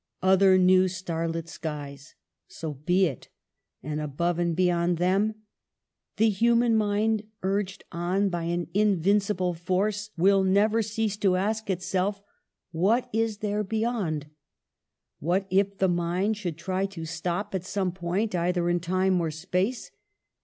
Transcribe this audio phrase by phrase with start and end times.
[0.23, 2.15] Other new star lit skies.
[2.47, 3.29] So be it!
[3.83, 5.35] And above and beyond them?
[6.17, 12.23] The human mind, urged on by an invincible force, will never cease to ask itself.
[12.71, 14.25] What is there beyond?
[15.19, 19.29] What if the mind should try to stop at some point, either in time or
[19.29, 19.91] space?